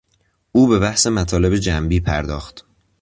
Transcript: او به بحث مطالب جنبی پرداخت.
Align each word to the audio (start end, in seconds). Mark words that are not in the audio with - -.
او 0.51 0.67
به 0.67 0.79
بحث 0.79 1.07
مطالب 1.07 1.55
جنبی 1.57 1.99
پرداخت. 1.99 2.65